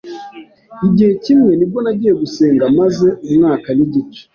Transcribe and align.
Igihe 0.87 1.11
kimwe 1.23 1.51
nibwo 1.55 1.79
nagiye 1.85 2.13
gusenga 2.21 2.63
maze 2.79 3.07
umwaka 3.27 3.67
n’igice 3.77 4.21